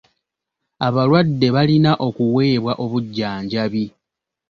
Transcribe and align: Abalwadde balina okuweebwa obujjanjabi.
Abalwadde 0.87 1.47
balina 1.55 1.91
okuweebwa 2.07 2.73
obujjanjabi. 2.83 3.85